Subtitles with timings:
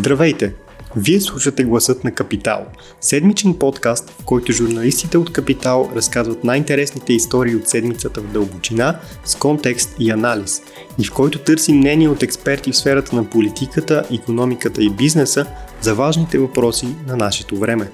[0.00, 0.54] Здравейте!
[0.96, 2.66] Вие слушате Гласът на Капитал,
[3.00, 9.36] седмичен подкаст, в който журналистите от Капитал разказват най-интересните истории от седмицата в дълбочина, с
[9.36, 10.62] контекст и анализ,
[10.98, 15.46] и в който търсим мнение от експерти в сферата на политиката, економиката и бизнеса
[15.80, 17.90] за важните въпроси на нашето време.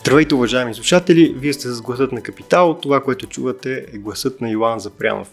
[0.00, 1.34] Здравейте, уважаеми слушатели!
[1.38, 2.78] Вие сте с гласът на Капитал.
[2.82, 5.28] Това, което чувате е гласът на Йоан Запрянов.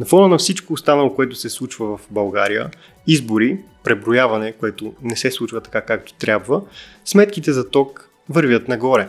[0.00, 2.70] На фона на всичко останало, което се случва в България,
[3.12, 6.62] избори, преброяване, което не се случва така както трябва,
[7.04, 9.08] сметките за ток вървят нагоре.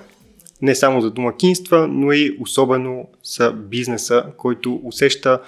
[0.62, 5.40] Не само за домакинства, но и особено за бизнеса, който усеща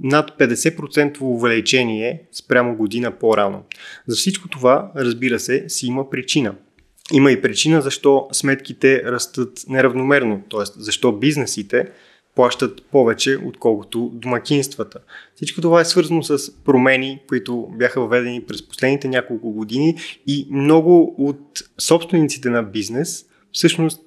[0.00, 3.62] над 50% увеличение спрямо година по-рано.
[4.06, 6.54] За всичко това, разбира се, си има причина–
[7.12, 10.64] има и причина защо сметките растат неравномерно, т.е.
[10.76, 11.88] защо бизнесите
[12.34, 14.98] плащат повече, отколкото домакинствата.
[15.34, 19.96] Всичко това е свързано с промени, които бяха въведени през последните няколко години
[20.26, 24.00] и много от собствениците на бизнес всъщност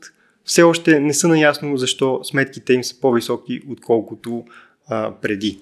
[0.46, 4.46] все още не са наясно защо сметките им са по-високи, отколкото
[4.88, 5.60] а, преди.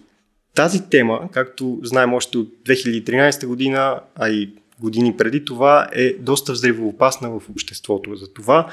[0.56, 6.52] Тази тема, както знаем още от 2013 година, а и години преди това е доста
[6.52, 8.16] взривоопасна в обществото.
[8.16, 8.72] Затова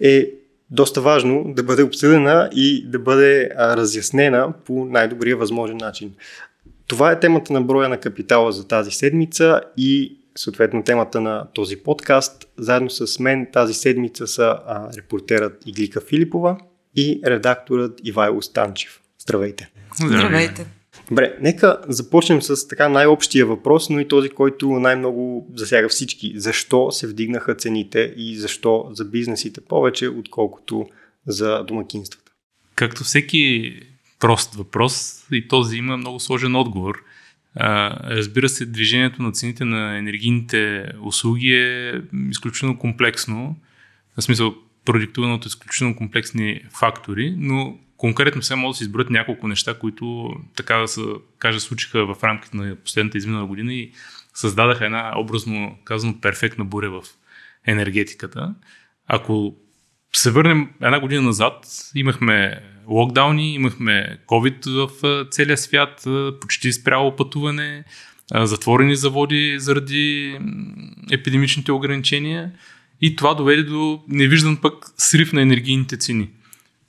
[0.00, 0.30] е
[0.70, 6.14] доста важно да бъде обсъдена и да бъде разяснена по най-добрия възможен начин.
[6.86, 11.76] Това е темата на броя на капитала за тази седмица и съответно темата на този
[11.76, 12.48] подкаст.
[12.58, 16.58] Заедно с мен тази седмица са а, репортерът Иглика Филипова
[16.96, 19.00] и редакторът Ивайло Станчев.
[19.18, 19.70] Здравейте!
[20.06, 20.66] Здравейте!
[21.08, 26.32] Добре, нека започнем с така най-общия въпрос, но и този, който най-много засяга всички.
[26.36, 30.86] Защо се вдигнаха цените и защо за бизнесите повече, отколкото
[31.26, 32.32] за домакинствата?
[32.74, 33.72] Както всеки
[34.20, 37.02] прост въпрос, и този има много сложен отговор.
[38.04, 43.56] Разбира се, движението на цените на енергийните услуги е изключително комплексно,
[44.16, 44.54] в смисъл
[44.84, 50.30] продиктувано от изключително комплексни фактори, но конкретно сега могат да се изброят няколко неща, които
[50.56, 51.00] така да се
[51.38, 53.92] каже случиха в рамките на последната изминала година и
[54.34, 57.02] създадаха една образно казано перфектна буря в
[57.66, 58.54] енергетиката.
[59.06, 59.56] Ако
[60.12, 66.06] се върнем една година назад, имахме локдауни, имахме COVID в целия свят,
[66.40, 67.84] почти спряло пътуване,
[68.34, 70.38] затворени заводи заради
[71.12, 72.52] епидемичните ограничения
[73.00, 76.30] и това доведе до невиждан пък срив на енергийните цени.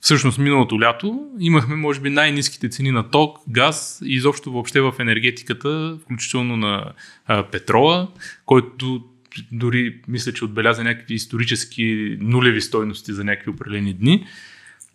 [0.06, 4.94] Всъщност миналото лято имахме може би най-низките цени на ток, газ и изобщо въобще в
[4.98, 6.92] енергетиката, включително на
[7.26, 8.08] а, петрола,
[8.44, 9.04] който
[9.52, 14.26] дори мисля, че отбеляза някакви исторически нулеви стойности за някакви определени дни.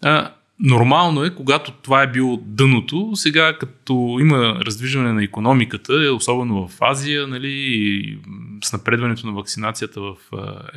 [0.02, 0.34] А,
[0.64, 6.82] Нормално е, когато това е било дъното, сега като има раздвижване на економиката, особено в
[6.82, 8.20] Азия, нали,
[8.64, 10.16] с напредването на вакцинацията в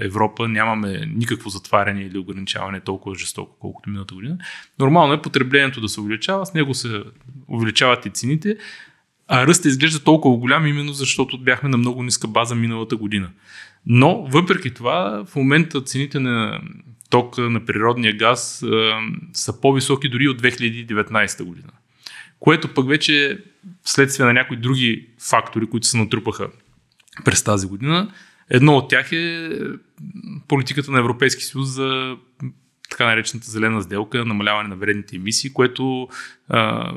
[0.00, 4.39] Европа, нямаме никакво затваряне или ограничаване толкова жестоко, колкото миналата година.
[4.78, 7.03] Нормално е потреблението да се увеличава, с него се
[7.49, 8.56] увеличават и цените,
[9.28, 13.31] а ръстът изглежда толкова голям, именно защото бяхме на много ниска база миналата година.
[13.87, 16.61] Но, въпреки това, в момента цените на
[17.10, 18.65] ток на природния газ
[19.32, 21.72] са по-високи дори от 2019 година.
[22.41, 23.38] Което пък вече е
[23.84, 26.48] следствие на някои други фактори, които се натрупаха
[27.25, 28.12] през тази година.
[28.50, 29.50] Едно от тях е
[30.48, 32.16] политиката на Европейски съюз за
[32.91, 36.09] така наречената зелена сделка, намаляване на вредните емисии, което
[36.48, 36.92] а,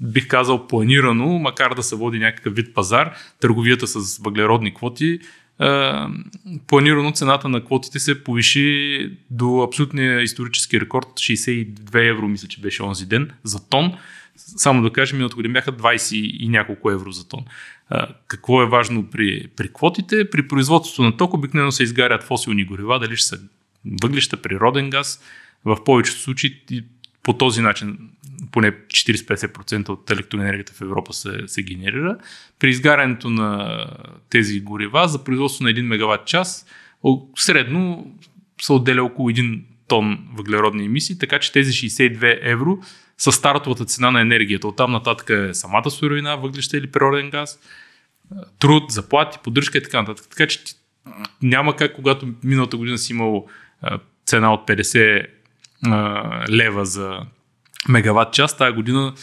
[0.00, 5.18] бих казал планирано, макар да се води някакъв вид пазар, търговията с въглеродни квоти
[6.66, 12.82] планирано цената на квотите се повиши до абсолютния исторически рекорд 62 евро, мисля, че беше
[12.82, 13.94] онзи ден за тон.
[14.36, 17.44] Само да кажем, миналата година бяха 20 и няколко евро за тон.
[18.26, 20.30] какво е важно при, при квотите?
[20.30, 23.38] При производството на ток обикновено се изгарят фосилни горива, дали ще са
[24.02, 25.20] въглища, природен газ.
[25.64, 26.62] В повечето случаи
[27.22, 27.98] по този начин
[28.52, 32.18] поне 40-50% от електроенергията в Европа се, се генерира.
[32.58, 33.84] При изгарянето на
[34.30, 36.66] тези горива за производство на 1 мегаватт час
[37.36, 38.12] средно
[38.62, 42.78] се отделя около 1 тон въглеродни емисии, така че тези 62 евро
[43.18, 44.68] са стартовата цена на енергията.
[44.68, 47.60] Оттам нататък е самата суровина, въглища или природен газ,
[48.58, 50.26] труд, заплати, поддръжка и така нататък.
[50.30, 50.60] Така че
[51.42, 53.46] няма как, когато миналата година си имал
[54.26, 55.26] цена от 50
[56.50, 57.20] лева за
[57.88, 59.14] мегаватт час, тази година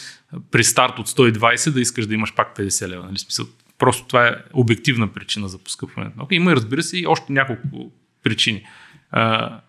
[0.50, 3.06] при старт от 120 да искаш да имаш пак 50 лева.
[3.06, 3.18] Нали?
[3.18, 3.46] Смисъл,
[3.78, 6.18] просто това е обективна причина за поскъпването.
[6.18, 7.92] Okay, има, разбира се, и още няколко
[8.22, 8.66] причини.
[9.10, 9.60] А,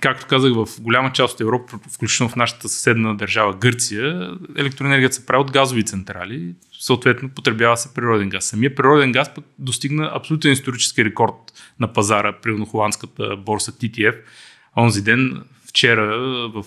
[0.00, 5.26] както казах, в голяма част от Европа, включително в нашата съседна държава Гърция, електроенергията се
[5.26, 8.44] прави от газови централи, съответно потребява се природен газ.
[8.44, 11.34] Самия природен газ пък достигна абсолютен исторически рекорд
[11.80, 14.16] на пазара при холандската борса TTF.
[14.76, 16.18] Онзи ден, вчера,
[16.48, 16.64] в,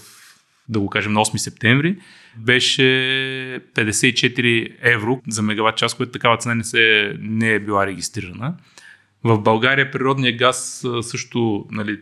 [0.69, 1.97] да го кажем, на 8 септември,
[2.37, 2.81] беше
[3.75, 8.55] 54 евро за мегаватт час, което такава цена не, се, не е била регистрирана.
[9.23, 11.99] В България природния газ също нали,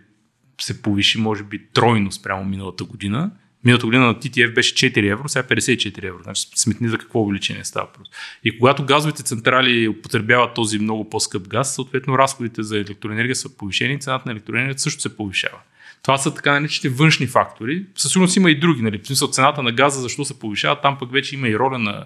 [0.61, 3.31] се повиши, може би, тройно спрямо миналата година.
[3.63, 6.23] Миналата година на TTF беше 4 евро, сега 54 евро.
[6.23, 8.17] Значи сметни за какво увеличение става просто.
[8.43, 13.99] И когато газовите централи употребяват този много по-скъп газ, съответно разходите за електроенергия са повишени,
[13.99, 15.57] цената на електроенергията също се повишава.
[16.03, 17.85] Това са така наречените външни фактори.
[17.95, 18.81] Със сигурност има и други.
[18.81, 18.99] Нали?
[19.03, 22.05] В смисъл цената на газа, защо се повишава, там пък вече има и роля на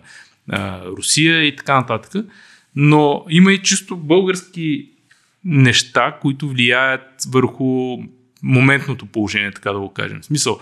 [0.50, 2.26] а, Русия и така нататък.
[2.76, 4.90] Но има и чисто български
[5.46, 7.98] неща, които влияят върху
[8.44, 10.22] моментното положение, така да го кажем.
[10.22, 10.60] В смисъл,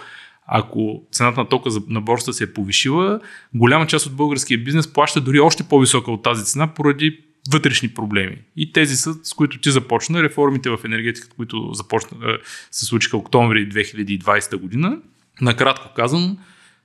[0.48, 3.20] ако цената на тока на борста се е повишила,
[3.54, 7.20] голяма част от българския бизнес плаща дори още по-висока от тази цена поради
[7.52, 8.38] вътрешни проблеми.
[8.56, 12.38] И тези са, с които ти започна, реформите в енергетиката, които започна,
[12.72, 14.98] се случиха октомври 2020 година.
[15.42, 16.38] Накратко казано,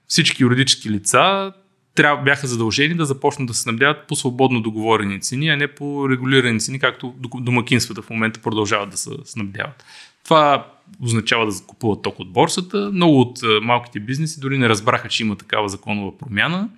[0.07, 1.53] всички юридически лица
[1.95, 6.09] трябва, бяха задължени да започнат да се снабдяват по свободно договорени цени, а не по
[6.11, 9.85] регулирани цени, както домакинствата в момента продължават да се снабдяват.
[10.25, 10.67] Това
[11.01, 12.91] означава да закупуват ток от борсата.
[12.93, 16.69] Много от малките бизнеси дори не разбраха, че има такава законова промяна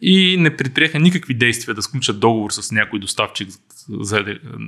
[0.00, 3.48] и не предприеха никакви действия да сключат договор с някой доставчик
[4.00, 4.24] за,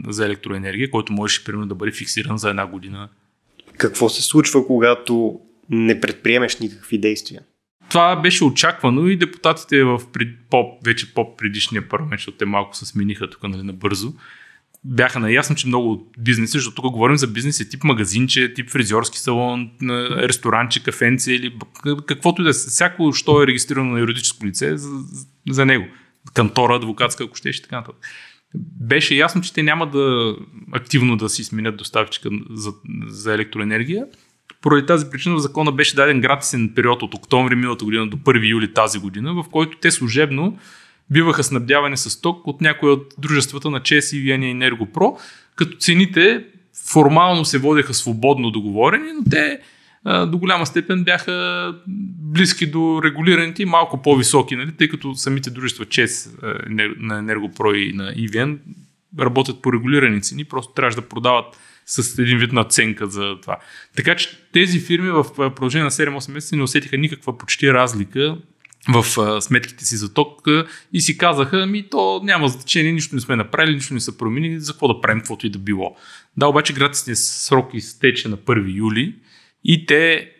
[0.09, 3.09] за електроенергия, който можеше примерно да бъде фиксиран за една година.
[3.77, 5.41] Какво се случва, когато
[5.71, 7.41] не предприемеш никакви действия?
[7.91, 12.87] Това беше очаквано и депутатите в пред, по, вече по-предишния парламент, защото те малко се
[12.87, 14.12] смениха тук нали, набързо,
[14.85, 19.19] бяха наясно, че много от бизнеси, защото тук говорим за бизнеси тип магазинче, тип фризьорски
[19.19, 19.71] салон,
[20.17, 21.55] ресторанче, кафенце или
[22.06, 22.53] каквото и да е.
[22.53, 24.91] Всяко, що е регистрирано на юридическо лице за,
[25.49, 25.85] за него.
[26.35, 28.00] Кантора, адвокатска, ако щеш, така нататък.
[28.81, 30.37] Беше ясно, че те няма да
[30.73, 32.73] активно да си сменят доставчика за,
[33.06, 34.06] за електроенергия.
[34.62, 38.50] Поради тази причина в закона беше даден гратисен период от октомври миналата година до 1
[38.50, 40.59] юли тази година, в който те служебно
[41.11, 45.19] биваха снабдявани с ток от някои от дружествата на ЧЕС и Виения Енергопро,
[45.57, 46.45] като цените
[46.93, 49.61] формално се водеха свободно договорени, но те
[50.05, 51.75] до голяма степен бяха
[52.33, 54.73] близки до регулираните и малко по-високи, нали?
[54.73, 56.37] тъй като самите дружества ЧЕС
[56.99, 58.59] на Енергопро и на ИВН
[59.21, 61.56] работят по регулирани цени, просто трябваше да продават
[61.87, 63.59] с един вид наценка за това.
[63.97, 68.37] Така че тези фирми в продължение на 7-8 месеца не усетиха никаква почти разлика
[68.88, 70.49] в а, сметките си за ток
[70.93, 74.61] и си казаха, ми то няма значение, нищо не сме направили, нищо не са променили,
[74.61, 75.97] за какво да правим каквото и да било.
[76.37, 79.15] Да, обаче гратисният срок изтече на 1 юли
[79.65, 80.31] и те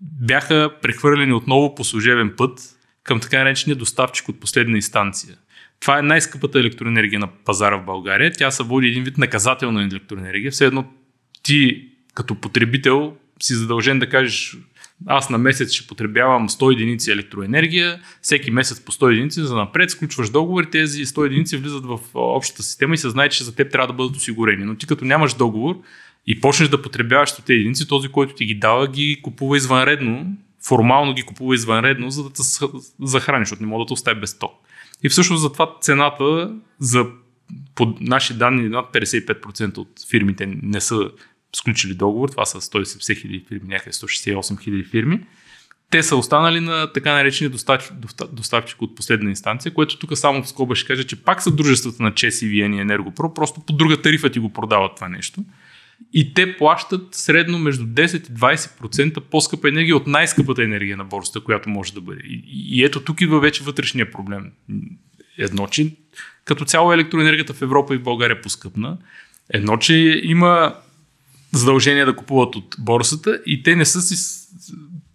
[0.00, 2.60] бяха прехвърлени отново по служебен път
[3.04, 5.36] към така наречения доставчик от последна инстанция.
[5.80, 8.32] Това е най-скъпата електроенергия на пазара в България.
[8.32, 10.50] Тя се води един вид наказателна електроенергия.
[10.50, 10.84] Все едно
[11.42, 14.56] ти като потребител си задължен да кажеш
[15.06, 19.90] аз на месец ще потребявам 100 единици електроенергия, всеки месец по 100 единици, за напред
[19.90, 23.72] сключваш договор тези 100 единици влизат в общата система и се знае, че за теб
[23.72, 24.64] трябва да бъдат осигурени.
[24.64, 25.76] Но ти като нямаш договор
[26.26, 31.14] и почнеш да потребяваш тези единици, този, който ти ги дава, ги купува извънредно, формално
[31.14, 32.42] ги купува извънредно, за да те
[33.02, 34.52] захраниш, защото не мога да те остави без ток.
[35.02, 37.06] И всъщност затова цената за
[37.74, 41.10] по наши данни над 55% от фирмите не са
[41.56, 45.20] сключили договор, това са 170 хиляди фирми, някъде 168 хиляди фирми,
[45.92, 47.58] те са останали на така наречения
[48.32, 52.02] доставчик, от последна инстанция, което тук само в скоба ще кажа, че пак са дружествата
[52.02, 55.44] на ЧЕС и Виени Енергопро, просто по друга тарифа ти го продават това нещо.
[56.12, 61.40] И те плащат средно между 10 и 20% по-скъпа енергия от най-скъпата енергия на борсата,
[61.40, 62.20] която може да бъде.
[62.24, 64.50] И, и ето тук идва вече вътрешния проблем.
[65.38, 65.96] Едно, че
[66.44, 68.98] като цяло електроенергията в Европа и в България е поскъпна.
[69.50, 70.74] Едно, че има
[71.52, 74.42] задължение да купуват от борсата и те не са си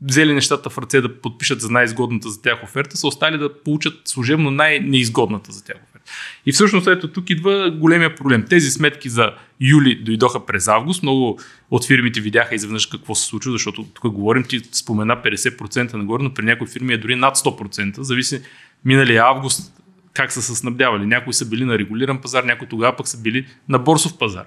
[0.01, 3.93] взели нещата в ръце да подпишат за най-изгодната за тях оферта, са остали да получат
[4.05, 6.11] служебно най-неизгодната за тях оферта.
[6.45, 8.45] И всъщност ето тук идва големия проблем.
[8.49, 11.03] Тези сметки за юли дойдоха през август.
[11.03, 11.39] Много
[11.71, 16.33] от фирмите видяха изведнъж какво се случва, защото тук говорим, ти спомена 50% нагоре, но
[16.33, 18.01] при някои фирми е дори над 100%.
[18.01, 18.41] Зависи
[18.85, 19.73] миналия август
[20.13, 21.05] как са се снабдявали.
[21.05, 24.45] Някои са били на регулиран пазар, някои тогава пък са били на борсов пазар.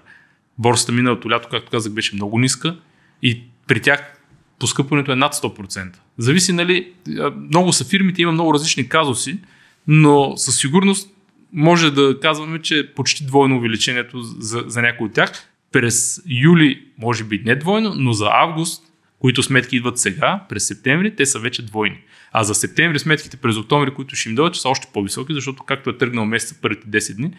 [0.60, 2.76] Борсата миналото лято, както казах, беше много ниска
[3.22, 4.16] и при тях
[4.58, 5.96] поскъпването е над 100%.
[6.18, 6.92] Зависи, нали,
[7.36, 9.38] много са фирмите, има много различни казуси,
[9.86, 11.10] но със сигурност
[11.52, 15.32] може да казваме, че почти двойно увеличението за, за някои от тях.
[15.72, 18.90] През юли, може би не двойно, но за август
[19.20, 21.98] които сметки идват сега, през септември, те са вече двойни.
[22.32, 25.90] А за септември сметките през октомври, които ще им дойдат, са още по-високи, защото както
[25.90, 27.32] е тръгнал месец първите 10 дни,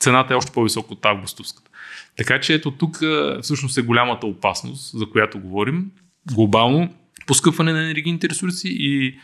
[0.00, 1.70] цената е още по-висока от августовската.
[2.16, 2.98] Така че ето тук
[3.42, 5.90] всъщност е голямата опасност, за която говорим.
[6.34, 6.94] Глобално
[7.26, 9.18] поскъпване на енергийните ресурси и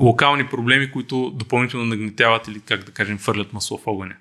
[0.00, 4.14] локални проблеми, които допълнително нагнетяват или, как да кажем, фърлят масло в огъня.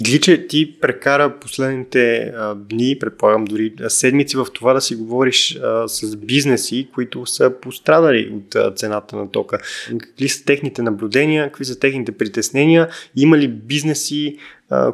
[0.00, 5.88] Игличе, ти прекара последните а, дни, предполагам дори седмици в това да си говориш а,
[5.88, 9.58] с бизнеси, които са пострадали от а, цената на тока.
[9.98, 12.88] Какви са техните наблюдения, какви са техните притеснения?
[13.16, 14.38] Има ли бизнеси,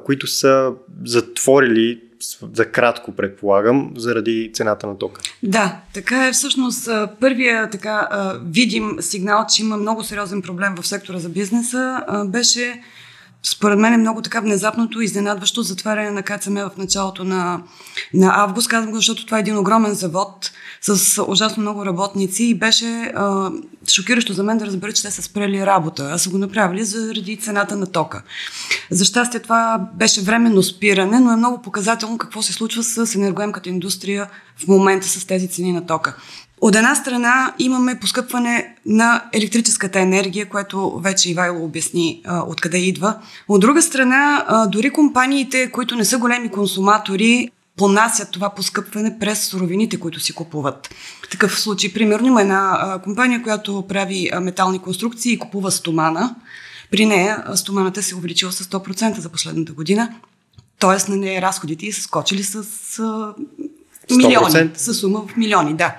[0.04, 0.72] които са
[1.04, 2.00] затворили
[2.52, 5.20] за кратко, предполагам, заради цената на тока.
[5.42, 6.32] Да, така е.
[6.32, 6.88] Всъщност,
[7.20, 8.08] първия така
[8.46, 12.80] видим сигнал, че има много сериозен проблем в сектора за бизнеса, беше
[13.42, 17.62] според мен е много така внезапното, изненадващо затваряне на КЦМ в началото на,
[18.14, 18.68] на август.
[18.68, 20.50] Казвам го, защото това е един огромен завод
[20.82, 23.50] с ужасно много работници и беше а,
[23.90, 27.37] шокиращо за мен да разбера, че те са спрели работа, а са го направили заради
[27.37, 28.23] цената на тока.
[28.90, 33.68] За щастие това беше временно спиране, но е много показателно какво се случва с енергоемката
[33.68, 34.30] индустрия
[34.64, 36.16] в момента с тези цени на тока.
[36.60, 43.18] От една страна имаме поскъпване на електрическата енергия, което вече Ивайло обясни а, откъде идва.
[43.48, 49.44] От друга страна, а, дори компаниите, които не са големи консуматори, понасят това поскъпване през
[49.44, 50.94] суровините, които си купуват.
[51.22, 55.70] В такъв случай, примерно, има една а, компания, която прави а, метални конструкции и купува
[55.70, 56.34] стомана.
[56.90, 60.14] При нея а, стоманата се е увеличила с 100% за последната година.
[60.78, 62.54] Тоест на нея разходите и са скочили с
[62.98, 63.34] а,
[64.16, 65.94] милиони, с сума в милиони, да.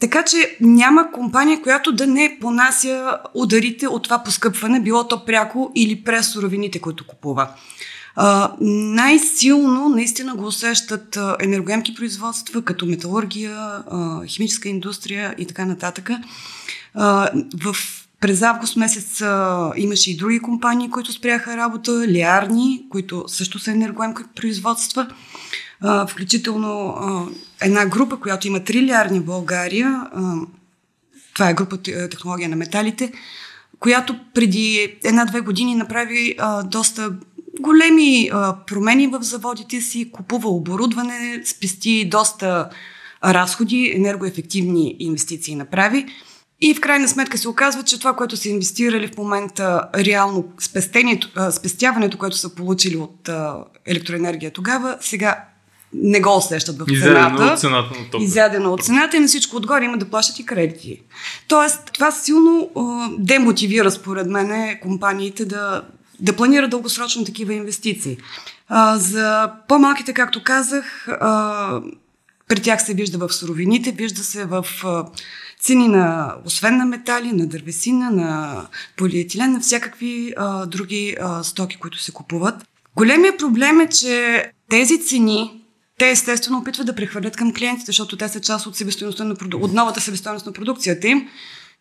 [0.00, 5.72] Така че няма компания, която да не понася ударите от това поскъпване, било то пряко
[5.74, 7.48] или през суровините, които купува.
[8.18, 8.50] Uh,
[8.94, 16.10] най-силно наистина го усещат енергоемки производства, като металургия, uh, химическа индустрия и така нататък.
[17.62, 17.76] В
[18.20, 23.70] през август месец а, имаше и други компании, които спряха работа, лиарни, които също са
[23.70, 25.06] енергоемки производства
[26.08, 26.96] включително
[27.60, 30.02] една група, която има трилиарни в България,
[31.34, 33.12] това е група технология на металите,
[33.78, 37.12] която преди една-две години направи доста
[37.60, 38.30] големи
[38.66, 42.70] промени в заводите си, купува оборудване, спести доста
[43.24, 46.06] разходи, енергоефективни инвестиции направи.
[46.60, 50.44] И в крайна сметка се оказва, че това, което са инвестирали в момента, реално
[51.50, 53.30] спестяването, което са получили от
[53.86, 55.44] електроенергия тогава, сега
[55.92, 57.42] не го усещат в цената.
[57.44, 58.24] от цената на тока.
[58.24, 61.02] Изядено от цената и на всичко отгоре има да плащат и кредити.
[61.48, 65.82] Тоест, това силно а, демотивира, според мен, компаниите да,
[66.20, 68.16] да планират дългосрочно такива инвестиции.
[68.68, 71.80] А, за по-малките, както казах, а,
[72.48, 75.04] при тях се вижда в суровините, вижда се в а,
[75.60, 78.62] цени на, освен на метали, на дървесина, на
[78.96, 82.54] полиетилен, на всякакви а, други а, стоки, които се купуват.
[82.96, 85.62] Големия проблем е, че тези цени
[85.98, 89.58] те естествено опитват да прехвърлят към клиентите, защото те са част от, себестоеността на проду...
[89.58, 91.28] от новата себестоеност на продукцията им.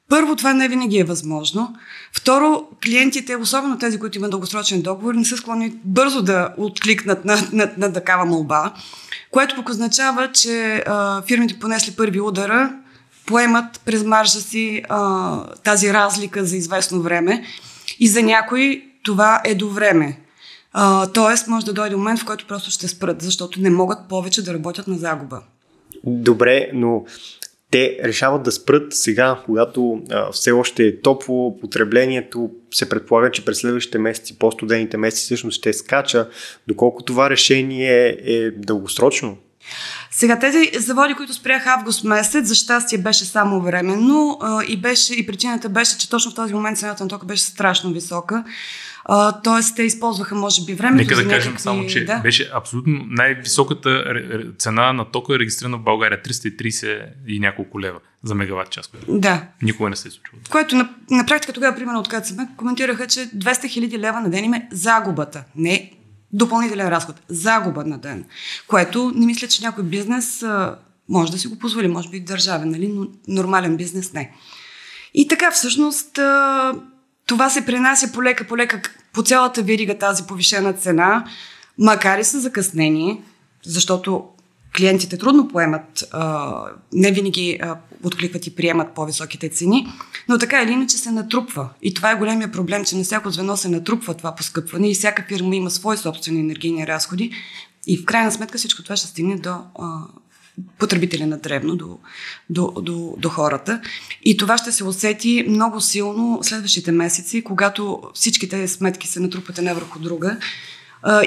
[0.09, 1.75] Първо, това не винаги е възможно.
[2.13, 7.37] Второ, клиентите, особено тези, които имат дългосрочен договор, не са склонни бързо да откликнат на,
[7.53, 8.73] на, на такава молба,
[9.31, 12.73] което пък означава, че а, фирмите понесли първи удара,
[13.25, 17.45] поемат през маржа си а, тази разлика за известно време
[17.99, 20.17] и за някой това е до време.
[20.79, 24.43] А, тоест, може да дойде момент, в който просто ще спрат, защото не могат повече
[24.43, 25.41] да работят на загуба.
[26.03, 27.05] Добре, но
[27.71, 33.45] те решават да спрат сега, когато а, все още е топло, потреблението се предполага, че
[33.45, 36.29] през следващите месеци, по-студените месеци всъщност ще скача,
[36.67, 39.37] доколко това решение е дългосрочно.
[40.11, 45.25] Сега тези заводи, които спряха август месец, за щастие беше само временно и, беше, и
[45.25, 48.43] причината беше, че точно в този момент цената на тока беше страшно висока.
[49.43, 50.97] Тоест, те използваха, може би, времето.
[50.97, 51.61] Нека да кажем някакви...
[51.61, 52.19] само, че да?
[52.19, 54.03] беше абсолютно най-високата
[54.57, 58.91] цена на тока регистрирана в България 330 и няколко лева за мегаватт час.
[59.07, 59.47] Да.
[59.61, 60.41] Никога не се е случило.
[60.49, 64.43] Което на, на практика тогава, примерно от КЦБ, коментираха, че 200 хиляди лева на ден
[64.43, 65.43] им е загубата.
[65.55, 65.91] Не
[66.33, 67.15] допълнителен разход.
[67.27, 68.25] Загуба на ден.
[68.67, 71.87] Което не мисля, че някой бизнес а, може да си го позволи.
[71.87, 72.87] Може би държавен, нали?
[72.87, 74.33] но нормален бизнес не.
[75.13, 76.73] И така, всъщност, а,
[77.27, 78.81] това се пренася полека-полека
[79.13, 81.25] по цялата верига тази повишена цена,
[81.77, 83.21] макар и с закъснение,
[83.65, 84.25] защото
[84.77, 86.03] клиентите трудно поемат,
[86.93, 87.59] не винаги
[88.03, 89.87] откликват и приемат по-високите цени,
[90.29, 91.69] но така или иначе се натрупва.
[91.81, 95.25] И това е големия проблем, че на всяко звено се натрупва това поскъпване и всяка
[95.27, 97.31] фирма има свои собствени енергийни разходи
[97.87, 99.57] и в крайна сметка всичко това ще стигне до
[100.79, 101.97] потребители на древно до,
[102.49, 103.81] до, до, до хората.
[104.23, 109.73] И това ще се усети много силно следващите месеци, когато всичките сметки се натрупат една
[109.73, 110.37] върху друга.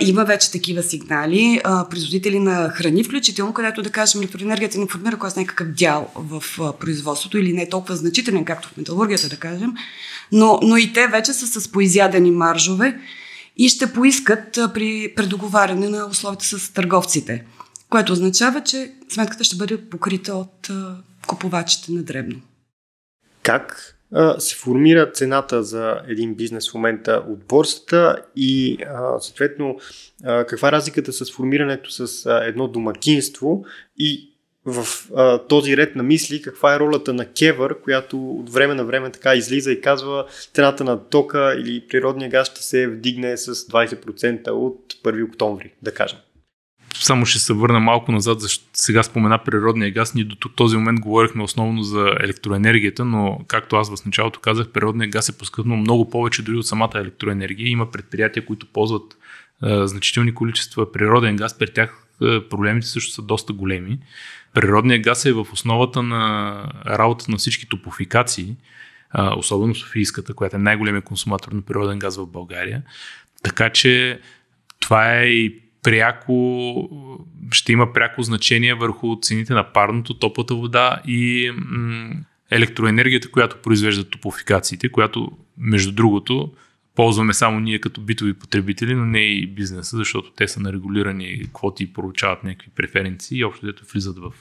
[0.01, 1.61] Има вече такива сигнали,
[1.91, 6.45] производители на храни, включително, където да кажем електроенергията не формира кой с някакъв дял в
[6.81, 9.73] производството или не е толкова значителен, както в металургията, да кажем,
[10.33, 12.99] но, но и те вече са с поизядени маржове
[13.57, 17.45] и ще поискат при предоговаряне на условията с търговците,
[17.91, 20.69] което означава, че сметката ще бъде покрита от
[21.27, 22.41] купувачите на дребно.
[23.43, 23.97] Как
[24.39, 28.79] се формира цената за един бизнес в момента от борсата и
[29.21, 29.79] съответно
[30.25, 33.65] каква е разликата с формирането с едно домакинство
[33.99, 34.31] и
[34.65, 38.85] в а, този ред на мисли каква е ролята на Кевър, която от време на
[38.85, 43.55] време така излиза и казва цената на тока или природния газ ще се вдигне с
[43.55, 46.19] 20% от 1 октомври, да кажем.
[46.95, 50.15] Само ще се върна малко назад, защото сега спомена природния газ.
[50.15, 55.09] Ние до този момент говорихме основно за електроенергията, но както аз в началото казах, природния
[55.09, 57.69] газ е поскъпнал много повече дори от самата електроенергия.
[57.69, 59.17] Има предприятия, които ползват
[59.63, 61.59] а, значителни количества природен газ.
[61.59, 63.99] При тях а, проблемите също са доста големи.
[64.55, 68.57] Природният газ е в основата на работата на всички топофикации,
[69.37, 72.83] особено Софийската, която е най-големият консуматор на природен газ в България.
[73.43, 74.21] Така че
[74.81, 76.91] това е и пряко,
[77.53, 82.11] ще има пряко значение върху цените на парното, топлата вода и м-
[82.51, 86.53] електроенергията, която произвеждат топофикациите, която, между другото,
[86.95, 91.43] ползваме само ние като битови потребители, но не и бизнеса, защото те са на регулирани
[91.53, 94.33] квоти и получават някакви преференции и общо дето влизат в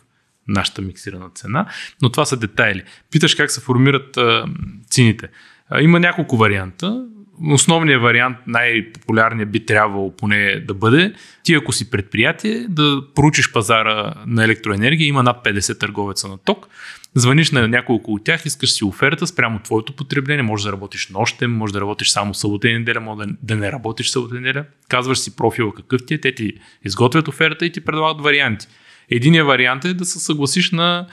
[0.48, 1.66] нашата миксирана цена.
[2.02, 2.84] Но това са детайли.
[3.12, 4.46] Питаш как се формират а,
[4.90, 5.30] цените.
[5.70, 7.06] А, има няколко варианта.
[7.48, 14.14] Основният вариант, най-популярният би трябвало поне да бъде ти ако си предприятие да поручиш пазара
[14.28, 16.68] на електроенергия, има над 50 търговеца на ток,
[17.16, 21.52] звъниш на няколко от тях, искаш си оферта спрямо твоето потребление, може да работиш нощем,
[21.52, 24.66] може да работиш само събота и неделя, може да, да не работиш събота и неделя,
[24.90, 26.54] казваш си профила какъв ти е, те ти
[26.86, 28.68] изготвят оферта и ти предлагат варианти.
[29.12, 31.08] Единият вариант е да се съгласиш на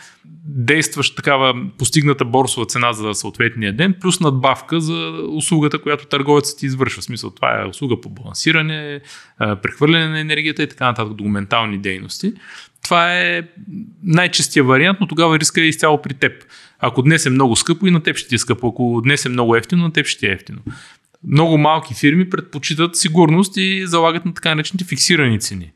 [0.48, 6.66] действащ такава постигната борсова цена за съответния ден, плюс надбавка за услугата, която търговецът ти
[6.66, 7.02] извършва.
[7.02, 9.00] В смисъл, това е услуга по балансиране,
[9.38, 12.32] прехвърляне на енергията и така нататък, документални дейности.
[12.82, 13.42] Това е
[14.02, 16.44] най-честия вариант, но тогава риска е изцяло при теб.
[16.78, 19.28] Ако днес е много скъпо и на теб ще ти е скъпо, ако днес е
[19.28, 20.58] много ефтино, на теб ще ти е ефтино.
[21.28, 25.72] Много малки фирми предпочитат сигурност и залагат на така наречените фиксирани цени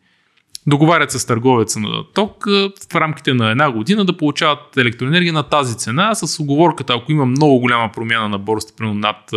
[0.67, 2.45] договарят се с търговеца на ток
[2.91, 7.27] в рамките на една година да получават електроенергия на тази цена с оговорката, ако има
[7.27, 9.31] много голяма промяна на борста, примерно над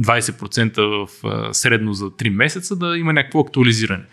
[0.00, 1.08] 20% в
[1.54, 4.04] средно за 3 месеца, да има някакво актуализиране.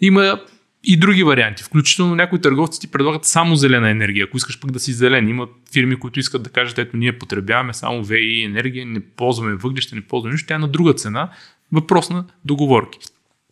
[0.00, 0.40] Има
[0.84, 4.80] и други варианти, включително някои търговци ти предлагат само зелена енергия, ако искаш пък да
[4.80, 5.28] си зелен.
[5.28, 9.94] Има фирми, които искат да кажат, ето ние потребяваме само ВИ енергия, не ползваме въглища,
[9.94, 11.30] не ползваме нищо, тя е на друга цена,
[11.72, 12.98] въпрос на договорки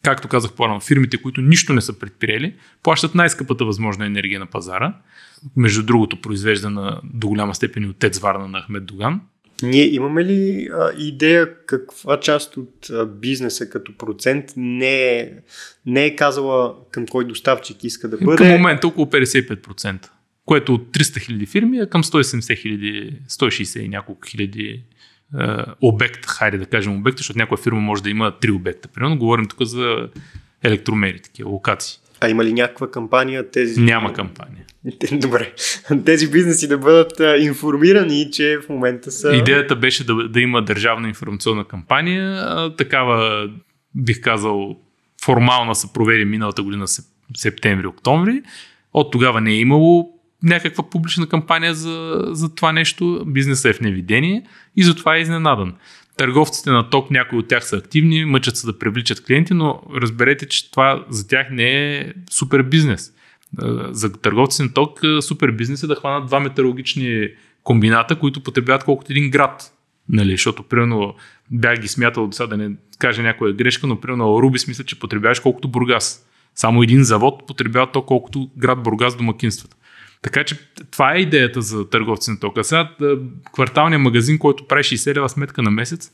[0.06, 4.94] както казах по-рано, фирмите, които нищо не са предприели, плащат най-скъпата възможна енергия на пазара.
[5.56, 9.20] Между другото, произвеждана до голяма степен и от Тец Варна на Ахмед Доган.
[9.62, 15.32] Ние имаме ли а, идея каква част от а, бизнеса като процент не е,
[15.86, 18.36] не е казала към кой доставчик иска да бъде?
[18.36, 20.08] Към момента около 55%,
[20.44, 24.82] което от 300 хиляди фирми е към 170 хиляди, 160 и няколко хиляди
[25.82, 28.88] обект, хайде да кажем обект, защото някоя фирма може да има три обекта.
[28.88, 30.08] Примерно говорим тук за
[30.62, 31.98] електромери, такива локации.
[32.20, 33.80] А има ли някаква кампания тези?
[33.80, 34.64] Няма кампания.
[35.12, 35.52] Добре.
[36.04, 39.36] Тези бизнеси да бъдат а, информирани, че в момента са...
[39.36, 42.36] Идеята беше да, да има държавна информационна кампания.
[42.36, 43.48] А, такава,
[43.94, 44.76] бих казал,
[45.24, 46.84] формална се проведе миналата година
[47.36, 48.42] септември-октомври.
[48.92, 50.15] От тогава не е имало
[50.46, 54.42] някаква публична кампания за, за това нещо, бизнесът е в невидение
[54.76, 55.74] и затова е изненадан.
[56.16, 60.48] Търговците на ток, някои от тях са активни, мъчат се да привличат клиенти, но разберете,
[60.48, 63.12] че това за тях не е супер бизнес.
[63.90, 67.28] За търговците на ток супер бизнес е да хванат два метеорологични
[67.62, 69.72] комбината, които потребяват колкото един град.
[70.08, 71.14] Нали, защото, примерно,
[71.50, 74.98] бях ги смятал до сега да не каже някоя грешка, но, примерно, Рубис мисля, че
[74.98, 76.26] потребяваш колкото Бургас.
[76.54, 79.76] Само един завод потребява то колкото град Бургас домакинствата.
[80.22, 80.58] Така че
[80.90, 82.64] това е идеята за търговци на тока.
[82.64, 82.90] Сега
[83.52, 86.10] кварталният магазин, който прави 60 лева сметка на месец,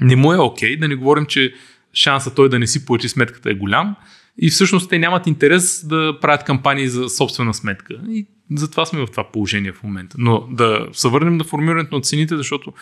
[0.00, 1.54] не му е окей, okay, да не говорим, че
[1.94, 3.96] шанса той да не си плати сметката е голям
[4.38, 7.94] и всъщност те нямат интерес да правят кампании за собствена сметка.
[8.08, 10.16] И затова сме в това положение в момента.
[10.18, 12.72] Но да се върнем на формирането на цените, защото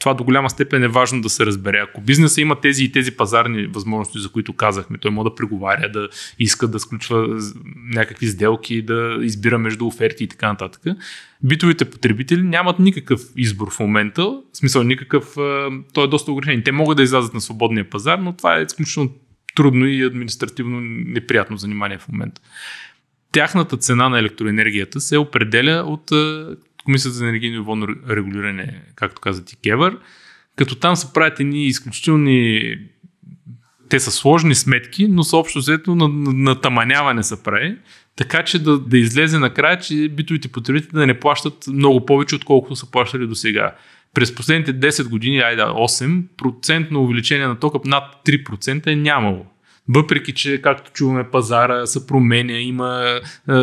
[0.00, 1.78] това до голяма степен е важно да се разбере.
[1.78, 5.88] Ако бизнеса има тези и тези пазарни възможности, за които казахме, той може да преговаря,
[5.88, 7.40] да иска да сключва
[7.94, 10.82] някакви сделки, да избира между оферти и така нататък.
[11.42, 15.34] Битовите потребители нямат никакъв избор в момента, в смисъл никакъв,
[15.94, 16.62] той е доста ограничен.
[16.64, 19.10] Те могат да излязат на свободния пазар, но това е изключително
[19.54, 22.40] трудно и административно неприятно занимание в момента.
[23.32, 26.10] Тяхната цена на електроенергията се определя от
[26.86, 29.98] Комисията за енергийно и водно регулиране, както каза ти Кевър,
[30.56, 32.62] като там се правят едни изключителни
[33.88, 37.76] те са сложни сметки, но са общо взето на, на, на таманяване са прави,
[38.16, 42.76] така че да, да излезе накрая, че битовите потребители да не плащат много повече, отколкото
[42.76, 43.74] са плащали до сега.
[44.14, 49.46] През последните 10 години, айде 8%, увеличение на тока над 3% е нямало.
[49.88, 53.54] Въпреки, че, както чуваме, пазара се променя, има е,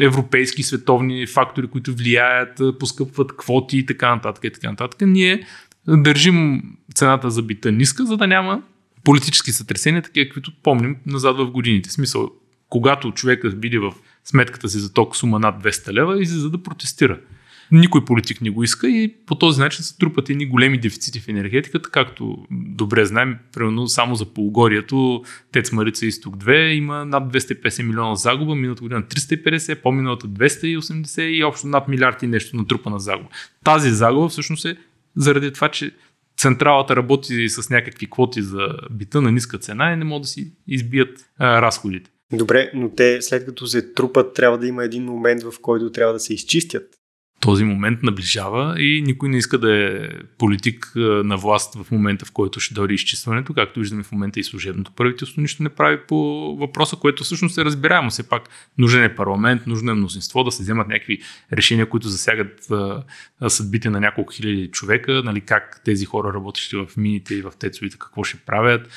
[0.00, 4.44] европейски световни фактори, които влияят, поскъпват квоти и така нататък.
[4.44, 5.00] И така нататък.
[5.06, 5.46] Ние
[5.88, 6.62] държим
[6.94, 8.62] цената за бита ниска, за да няма
[9.04, 11.88] политически сътресения, такива, каквито помним назад в годините.
[11.88, 12.30] В смисъл,
[12.68, 13.92] когато човека види в
[14.24, 17.18] сметката си за ток сума над 200 лева, излиза да протестира.
[17.72, 21.28] Никой политик не го иска и по този начин се трупат едни големи дефицити в
[21.28, 27.82] енергетиката, както добре знаем, примерно само за полугорието Тец Марица Изток 2 има над 250
[27.82, 33.28] милиона загуба, миналата година 350, по-миналата 280 и общо над милиард и нещо натрупана загуба.
[33.64, 34.76] Тази загуба всъщност е
[35.16, 35.92] заради това, че
[36.38, 40.52] централата работи с някакви квоти за бита на ниска цена и не могат да си
[40.68, 42.10] избият а, разходите.
[42.32, 46.12] Добре, но те след като се трупат, трябва да има един момент, в който трябва
[46.12, 46.95] да се изчистят
[47.40, 52.32] този момент наближава и никой не иска да е политик на власт в момента, в
[52.32, 53.54] който ще дойде изчистването.
[53.54, 56.16] Както виждаме в момента и служебното правителство нищо не прави по
[56.56, 58.10] въпроса, което всъщност е разбираемо.
[58.10, 58.42] Все пак
[58.78, 61.18] нужен е парламент, нужно е мнозинство да се вземат някакви
[61.52, 62.68] решения, които засягат
[63.48, 67.96] съдбите на няколко хиляди човека, нали, как тези хора, работещи в мините и в тецовите,
[67.98, 68.88] какво ще правят.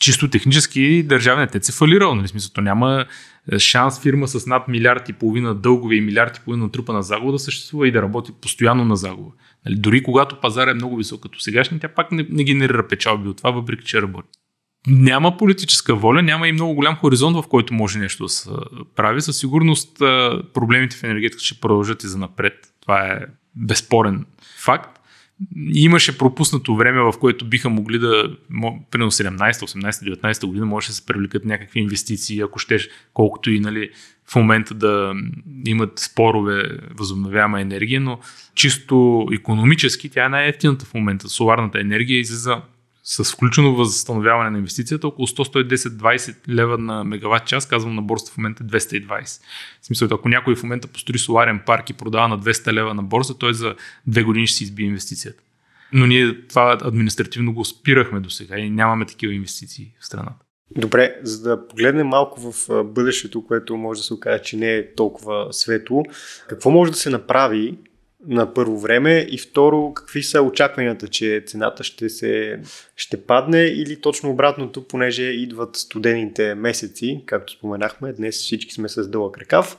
[0.00, 2.14] Чисто технически държавният тец е фалирал.
[2.14, 3.06] Нали, смисъл, то няма
[3.58, 7.32] шанс фирма с над милиард и половина дългове и милиард и половина трупа на загуба
[7.32, 9.30] да съществува и да работи постоянно на загуба.
[9.66, 13.28] Нали, дори когато пазар е много висок като сегашния, тя пак не, не генерира печалби
[13.28, 14.28] от това, въпреки че работи.
[14.86, 18.50] Няма политическа воля, няма и много голям хоризонт, в който може нещо да се
[18.96, 19.20] прави.
[19.20, 19.98] Със сигурност
[20.54, 22.54] проблемите в енергетиката ще продължат и за напред.
[22.82, 23.20] Това е
[23.56, 24.26] безспорен
[24.58, 25.00] факт
[25.74, 28.36] имаше пропуснато време, в което биха могли да,
[28.90, 33.60] примерно 17, 18, 19 година, може да се привлекат някакви инвестиции, ако щеш, колкото и
[33.60, 33.90] нали,
[34.30, 35.14] в момента да
[35.66, 38.18] имат спорове възобновяема енергия, но
[38.54, 41.28] чисто економически тя е най-ефтината в момента.
[41.28, 42.62] Соларната енергия излиза
[43.08, 48.36] с включено възстановяване на инвестицията около 100-110-20 лева на мегаватт час, казвам на борста в
[48.36, 49.42] момента 220.
[49.82, 53.02] В смисъл, ако някой в момента построи соларен парк и продава на 200 лева на
[53.02, 53.74] борса, той за
[54.06, 55.42] две години ще си избие инвестицията.
[55.92, 60.44] Но ние това административно го спирахме до сега и нямаме такива инвестиции в страната.
[60.76, 64.94] Добре, за да погледнем малко в бъдещето, което може да се окаже, че не е
[64.94, 66.04] толкова светло,
[66.48, 67.78] какво може да се направи,
[68.28, 72.60] на първо време и второ, какви са очакванията, че цената ще, се,
[72.96, 79.08] ще падне или точно обратното, понеже идват студените месеци, както споменахме, днес всички сме с
[79.08, 79.76] дълъг ръкав,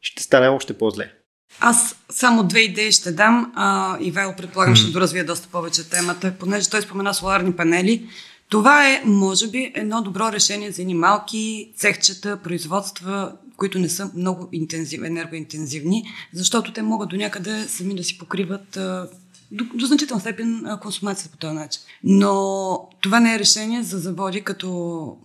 [0.00, 1.12] ще стане още по-зле.
[1.60, 3.52] Аз само две идеи ще дам.
[3.56, 8.08] А, Ивайло, предполагам, ще доразвия доста повече темата, понеже той спомена соларни панели.
[8.48, 14.10] Това е, може би, едно добро решение за едни малки цехчета, производства, които не са
[14.14, 19.08] много интензив, енергоинтензивни, защото те могат до някъде сами да си покриват а,
[19.50, 21.82] до, до значителна степен консумацията по този начин.
[22.04, 25.16] Но това не е решение за заводи като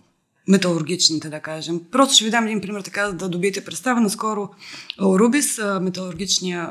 [0.48, 1.80] металургичните, да кажем.
[1.92, 4.00] Просто ще ви дам един пример, така да добиете представа.
[4.00, 4.48] Наскоро
[5.00, 6.70] Рубис, металургичния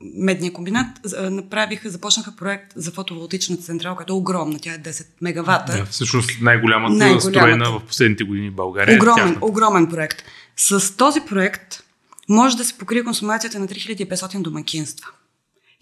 [0.00, 0.86] медния комбинат
[1.30, 4.58] направиха, започнаха проект за фотоволтична централа, която е огромна.
[4.62, 5.72] Тя е 10 мегавата.
[5.72, 7.38] Да, всъщност най-голямата, най-голямата.
[7.38, 8.96] строена в последните години в България.
[8.96, 10.22] Огромен, е огромен проект.
[10.56, 11.82] С този проект
[12.28, 15.08] може да се покрие консумацията на 3500 домакинства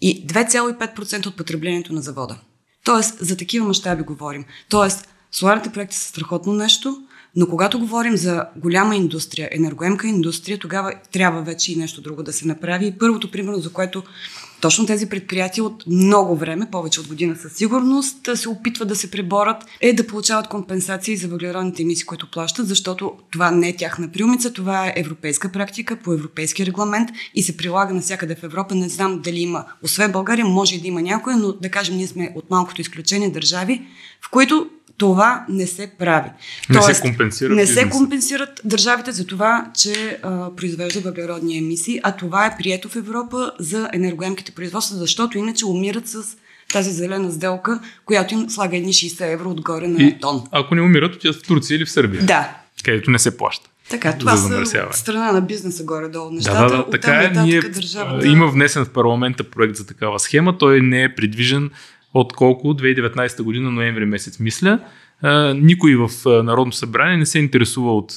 [0.01, 2.39] и 2,5% от потреблението на завода.
[2.85, 4.45] Тоест, за такива мащаби говорим.
[4.69, 6.97] Тоест, соларните проекти са страхотно нещо,
[7.35, 12.33] но когато говорим за голяма индустрия, енергоемка индустрия, тогава трябва вече и нещо друго да
[12.33, 12.87] се направи.
[12.87, 14.03] И първото, примерно, за което
[14.65, 19.11] точно тези предприятия от много време, повече от година със сигурност, се опитват да се
[19.11, 24.11] преборят, е да получават компенсации за въглеродните емисии, които плащат, защото това не е тяхна
[24.11, 28.75] приумица, това е европейска практика по европейски регламент и се прилага навсякъде в Европа.
[28.75, 32.07] Не знам дали има, освен България, може и да има някоя, но да кажем, ние
[32.07, 33.81] сме от малкото изключение държави,
[34.21, 36.29] в които това не се прави.
[36.69, 37.55] Не Тоест, се компенсират.
[37.55, 42.89] Не се компенсират държавите за това, че а, произвежда въглеродни емисии, а това е прието
[42.89, 46.23] в Европа за енергоемките производства, защото иначе умират с
[46.73, 50.43] тази зелена сделка, която им слага едни 60 евро отгоре на И тон.
[50.51, 53.69] ако не умират, отиват в Турция или в Сърбия, Да, където не се плаща.
[53.89, 56.67] така, това са страна на бизнеса горе-долу Да, нещата.
[56.69, 57.29] да, да, така е.
[57.29, 58.27] Ние, държавата...
[58.27, 60.57] има внесен в парламента проект за такава схема.
[60.57, 61.69] Той не е придвижен
[62.15, 62.67] от колко?
[62.67, 64.79] 2019 година, ноември месец, мисля.
[65.55, 66.09] Никой в
[66.43, 68.15] Народно събрание не се интересува от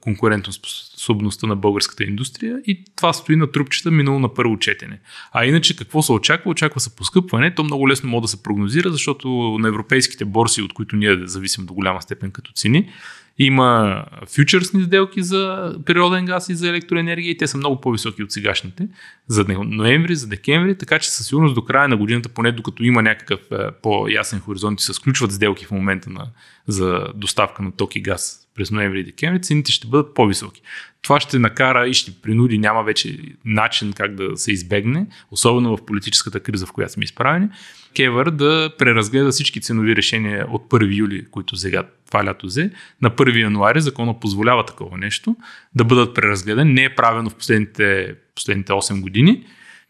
[0.00, 5.00] конкурентоспособността на българската индустрия и това стои на трупчета минало на първо четене.
[5.32, 6.50] А иначе какво се очаква?
[6.50, 7.54] Очаква се поскъпване.
[7.54, 9.28] То много лесно може да се прогнозира, защото
[9.60, 12.88] на европейските борси, от които ние зависим до голяма степен като цени,
[13.38, 18.32] има фьючерсни сделки за природен газ и за електроенергия и те са много по-високи от
[18.32, 18.88] сегашните
[19.26, 23.02] за ноември, за декември, така че със сигурност до края на годината, поне докато има
[23.02, 26.26] някакъв е, по-ясен хоризонт и се сключват сделки в момента на,
[26.68, 30.62] за доставка на ток и газ през ноември и декември, цените ще бъдат по-високи.
[31.02, 35.86] Това ще накара и ще принуди, няма вече начин как да се избегне, особено в
[35.86, 37.48] политическата криза, в която сме изправени,
[37.94, 42.70] Кевър да преразгледа всички ценови решения от 1 юли, които сега това лято взе,
[43.02, 43.80] на 1 януари.
[43.80, 45.36] Закона позволява такова нещо,
[45.74, 46.72] да бъдат преразгледани.
[46.72, 49.44] Не е правено в последните, последните 8 години,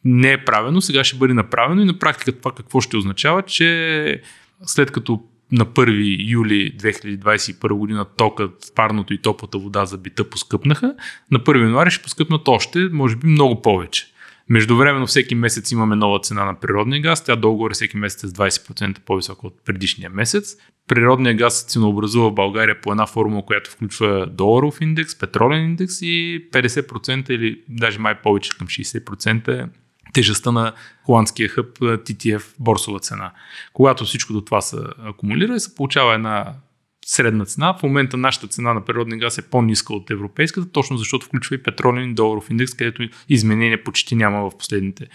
[0.04, 4.22] не е правено, сега ще бъде направено и на практика това какво ще означава, че
[4.66, 5.22] след като
[5.52, 10.94] на 1 юли 2021 година токът, парното и топлата вода за бита поскъпнаха,
[11.30, 14.12] на 1 януари ще поскъпнат още, може би много повече.
[14.48, 17.24] Междувременно всеки месец имаме нова цена на природния газ.
[17.24, 20.56] Тя долу-горе всеки месец с 20% по-висока от предишния месец.
[20.88, 26.02] Природния газ се ценообразува в България по една формула, която включва доларов индекс, петролен индекс
[26.02, 29.68] и 50% или даже май повече към 60% е
[30.12, 30.72] тежестта на
[31.02, 33.32] холандския хъб TTF борсова цена.
[33.72, 36.54] Когато всичко до това се акумулира, се получава една
[37.06, 37.74] средна цена.
[37.78, 41.62] В момента нашата цена на природния газ е по-ниска от европейската, точно защото включва и
[41.62, 45.06] петролен доларов индекс, където изменения почти няма в последните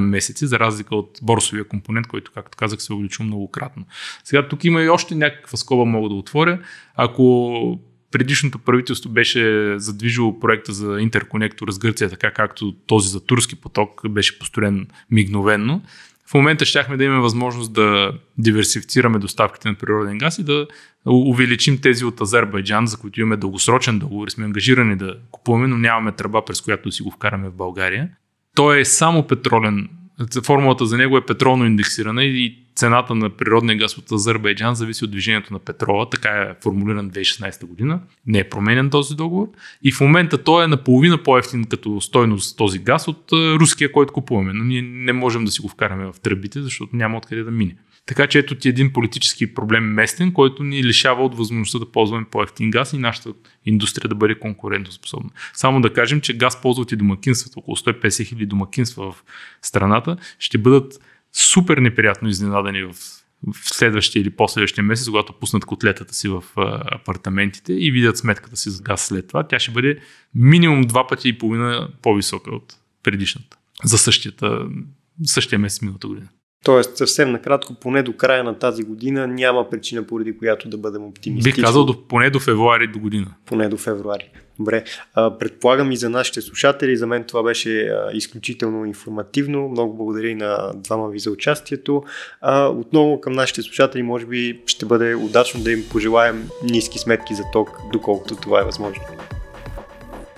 [0.00, 3.84] месеци, за разлика от борсовия компонент, който, както казах, се увеличил многократно.
[4.24, 6.58] Сега тук има и още някаква скоба мога да отворя.
[6.94, 13.56] Ако предишното правителство беше задвижило проекта за интерконектор с Гърция, така както този за турски
[13.56, 15.82] поток беше построен мигновенно,
[16.26, 20.66] в момента щяхме да имаме възможност да диверсифицираме доставките на природен газ и да
[21.06, 26.12] увеличим тези от Азербайджан, за които имаме дългосрочен договор сме ангажирани да купуваме, но нямаме
[26.12, 28.08] тръба, през която да си го вкараме в България.
[28.54, 29.88] Той е само петролен.
[30.44, 35.10] Формулата за него е петролно индексирана и цената на природния газ от Азербайджан зависи от
[35.10, 36.10] движението на петрола.
[36.10, 38.00] Така е формулиран 2016 година.
[38.26, 39.48] Не е променен този договор.
[39.82, 44.52] И в момента той е наполовина по-ефтин като стойност този газ от руския, който купуваме.
[44.52, 47.76] Но ние не можем да си го вкараме в тръбите, защото няма откъде да мине.
[48.06, 52.26] Така че ето ти един политически проблем местен, който ни лишава от възможността да ползваме
[52.30, 53.32] по-ефтин газ и нашата
[53.64, 55.30] индустрия да бъде конкурентоспособна.
[55.54, 59.24] Само да кажем, че газ ползват и домакинствата, около 150 хиляди домакинства в
[59.62, 61.00] страната, ще бъдат
[61.32, 66.44] супер неприятно изненадани в, в следващия или последващия месец, когато пуснат котлетата си в
[66.90, 69.98] апартаментите и видят сметката си за газ след това, тя ще бъде
[70.34, 73.56] минимум два пъти и половина по-висока от предишната.
[73.84, 73.98] За
[75.24, 76.28] същия месец миналата година.
[76.66, 81.04] Тоест, съвсем накратко, поне до края на тази година няма причина, поради която да бъдем
[81.04, 81.52] оптимистични.
[81.52, 83.26] Бих казал до, поне до февруари до година.
[83.46, 84.30] Поне до февруари.
[84.58, 84.84] Добре.
[85.14, 86.96] А, предполагам и за нашите слушатели.
[86.96, 89.68] За мен това беше а, изключително информативно.
[89.68, 92.02] Много благодаря и на двама ви за участието.
[92.40, 97.34] А, отново към нашите слушатели, може би ще бъде удачно да им пожелаем ниски сметки
[97.34, 99.02] за ток, доколкото това е възможно.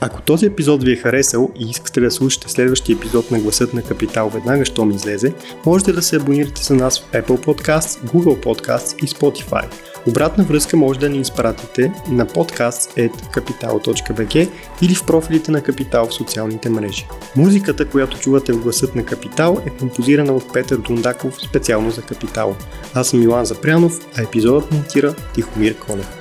[0.00, 3.82] Ако този епизод ви е харесал и искате да слушате следващия епизод на Гласът на
[3.82, 5.34] Капитал веднага, щом излезе,
[5.66, 9.64] можете да се абонирате за нас в Apple Podcasts, Google Podcasts и Spotify.
[10.06, 14.48] Обратна връзка може да ни изпратите на podcast.capital.bg
[14.82, 17.06] или в профилите на Капитал в социалните мрежи.
[17.36, 22.56] Музиката, която чувате в Гласът на Капитал е композирана от Петър Дундаков специално за Капитал.
[22.94, 26.17] Аз съм Милан Запрянов, а епизодът монтира Тихомир Колев.